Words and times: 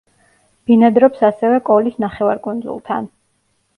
ბინადრობს 0.69 1.21
ასევე 1.29 1.59
კოლის 1.67 1.99
ნახევარკუნძულთან. 2.05 3.11